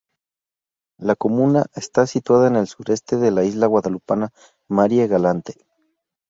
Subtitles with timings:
[0.97, 4.33] La comuna está situada en el sureste de la isla guadalupana de
[4.67, 5.63] Marie-Galante.